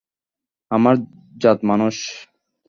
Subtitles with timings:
[0.71, 0.95] আমার
[1.37, 1.95] জাত মানুষ।